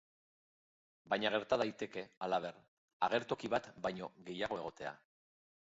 Baina 1.13 1.31
gerta 1.35 1.59
daiteke, 1.63 2.05
halaber, 2.27 2.59
agertoki 3.09 3.53
bat 3.57 3.73
baino 3.89 4.13
gehiago 4.31 4.63
egotea. 4.65 5.01